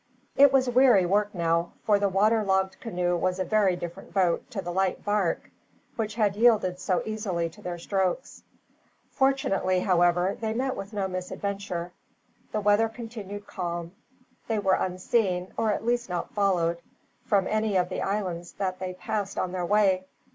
It 0.35 0.51
was 0.51 0.67
weary 0.67 1.05
work 1.05 1.35
now, 1.35 1.73
for 1.83 1.99
the 1.99 2.09
water 2.09 2.43
logged 2.43 2.79
canoe 2.79 3.15
was 3.15 3.37
a 3.37 3.45
very 3.45 3.75
different 3.75 4.15
boat 4.15 4.49
to 4.49 4.59
the 4.59 4.71
light 4.73 5.05
bark, 5.05 5.51
which 5.95 6.15
had 6.15 6.35
yielded 6.35 6.79
so 6.79 7.03
easily 7.05 7.51
to 7.51 7.61
their 7.61 7.77
strokes. 7.77 8.41
Fortunately, 9.11 9.81
however, 9.81 10.35
they 10.41 10.55
met 10.55 10.75
with 10.75 10.91
no 10.91 11.07
misadventure. 11.07 11.91
The 12.51 12.61
weather 12.61 12.89
continued 12.89 13.45
calm. 13.45 13.91
They 14.47 14.57
were 14.57 14.73
unseen, 14.73 15.53
or 15.55 15.71
at 15.71 15.85
least 15.85 16.09
not 16.09 16.33
followed, 16.33 16.79
from 17.25 17.45
any 17.47 17.77
of 17.77 17.89
the 17.89 18.01
islands 18.01 18.53
that 18.53 18.79
they 18.79 18.95
passed 18.95 19.37
on 19.37 19.51
their 19.51 19.67
way. 19.67 20.05